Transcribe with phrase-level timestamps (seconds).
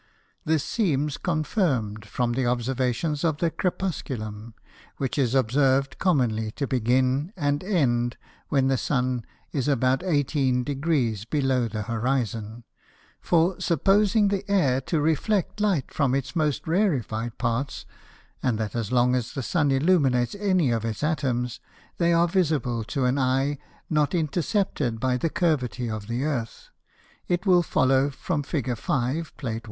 [0.45, 4.55] This seems confirm'd from the Observations of the Crepusculum,
[4.97, 8.17] which is observ'd commonly to begin and end
[8.49, 12.63] when the Sun is about 18 Degrees below the Horizon;
[13.21, 17.85] for supposing the Air to reflect light from its most rarified Parts,
[18.41, 21.59] and that as long as the Sun illuminates any of its Atoms,
[21.99, 26.69] they are visible to an Eye not intercepted by the Curvity of the Earth,
[27.27, 28.75] it will follow from _Fig.
[28.75, 29.37] 5.
[29.37, 29.59] Plate 1.